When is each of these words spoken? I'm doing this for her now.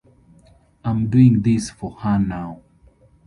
I'm 0.83 1.11
doing 1.11 1.43
this 1.43 1.69
for 1.69 1.91
her 1.97 2.17
now. 2.17 2.63